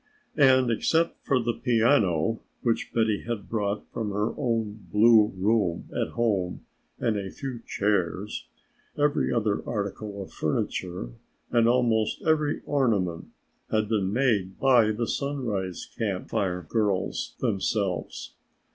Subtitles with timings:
[0.39, 6.13] And, except for the piano which Betty had brought from her own blue room at
[6.13, 6.65] home
[6.97, 8.47] and a few chairs,
[8.97, 11.11] every other article of furniture
[11.51, 13.27] and almost every ornament
[13.69, 18.33] had been made by the Sunrise Camp Fire girls themselves.